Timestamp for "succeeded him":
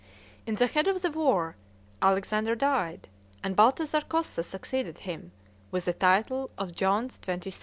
4.43-5.31